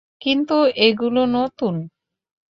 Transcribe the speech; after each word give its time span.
কিন্তু 0.21 0.55
এগুলো 0.81 1.21
নতুন। 1.33 1.75